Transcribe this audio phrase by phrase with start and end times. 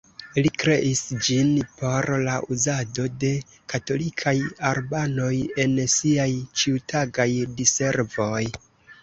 [0.43, 1.51] Li kreis ĝin
[1.81, 3.29] por la uzado de
[3.75, 4.33] katolikaj
[4.71, 5.31] albanoj
[5.67, 6.27] en siaj
[6.63, 7.29] ĉiutagaj
[7.63, 8.43] diservoj.